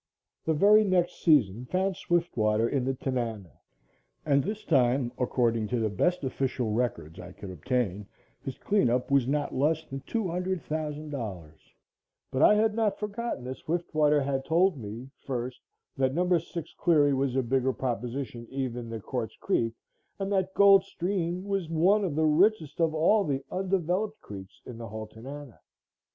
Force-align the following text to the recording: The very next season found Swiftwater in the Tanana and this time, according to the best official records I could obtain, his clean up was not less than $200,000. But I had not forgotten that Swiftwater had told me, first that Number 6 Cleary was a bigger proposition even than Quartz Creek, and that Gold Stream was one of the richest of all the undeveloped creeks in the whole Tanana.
The 0.45 0.55
very 0.55 0.83
next 0.83 1.21
season 1.21 1.65
found 1.67 1.95
Swiftwater 1.95 2.67
in 2.67 2.85
the 2.85 2.95
Tanana 2.95 3.51
and 4.25 4.43
this 4.43 4.65
time, 4.65 5.11
according 5.19 5.67
to 5.67 5.79
the 5.79 5.91
best 5.91 6.23
official 6.23 6.71
records 6.71 7.19
I 7.19 7.33
could 7.33 7.51
obtain, 7.51 8.07
his 8.41 8.57
clean 8.57 8.89
up 8.89 9.11
was 9.11 9.27
not 9.27 9.53
less 9.53 9.85
than 9.85 9.99
$200,000. 10.01 11.53
But 12.31 12.41
I 12.41 12.55
had 12.55 12.73
not 12.73 12.97
forgotten 12.97 13.43
that 13.43 13.57
Swiftwater 13.57 14.19
had 14.23 14.43
told 14.43 14.75
me, 14.75 15.11
first 15.23 15.61
that 15.97 16.15
Number 16.15 16.39
6 16.39 16.73
Cleary 16.79 17.13
was 17.13 17.35
a 17.35 17.43
bigger 17.43 17.71
proposition 17.71 18.47
even 18.49 18.89
than 18.89 19.01
Quartz 19.01 19.35
Creek, 19.39 19.75
and 20.17 20.31
that 20.31 20.55
Gold 20.55 20.83
Stream 20.83 21.43
was 21.43 21.69
one 21.69 22.03
of 22.03 22.15
the 22.15 22.25
richest 22.25 22.81
of 22.81 22.95
all 22.95 23.23
the 23.23 23.43
undeveloped 23.51 24.19
creeks 24.19 24.61
in 24.65 24.79
the 24.79 24.87
whole 24.87 25.05
Tanana. 25.05 25.59